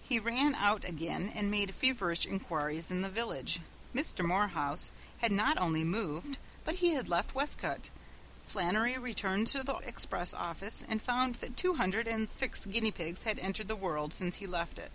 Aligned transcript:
He 0.00 0.18
ran 0.18 0.54
out 0.54 0.86
again 0.86 1.28
and 1.34 1.50
made 1.50 1.74
feverish 1.74 2.24
inquiries 2.24 2.90
in 2.90 3.02
the 3.02 3.10
village. 3.10 3.60
Mr. 3.94 4.24
Morehouse 4.24 4.92
had 5.18 5.30
not 5.30 5.58
only 5.58 5.84
moved, 5.84 6.38
but 6.64 6.76
he 6.76 6.94
had 6.94 7.06
left 7.10 7.34
Westcote. 7.34 7.90
Flannery 8.44 8.96
returned 8.96 9.46
to 9.48 9.62
the 9.62 9.74
express 9.80 10.32
office 10.32 10.86
and 10.88 11.02
found 11.02 11.34
that 11.36 11.58
two 11.58 11.74
hundred 11.74 12.08
and 12.08 12.30
six 12.30 12.64
guinea 12.64 12.90
pigs 12.92 13.24
had 13.24 13.38
entered 13.40 13.68
the 13.68 13.76
world 13.76 14.14
since 14.14 14.36
he 14.36 14.46
left 14.46 14.78
it. 14.78 14.90